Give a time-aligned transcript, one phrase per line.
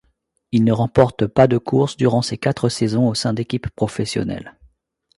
[0.51, 4.57] Il ne remporte pas de course durant ses quatre saisons au sein d'équipes professionnelles.